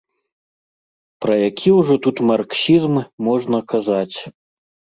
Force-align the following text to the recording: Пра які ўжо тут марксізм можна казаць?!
Пра 1.25 1.33
які 1.49 1.69
ўжо 1.79 1.99
тут 2.07 2.17
марксізм 2.31 2.95
можна 3.31 3.57
казаць?! 3.77 4.17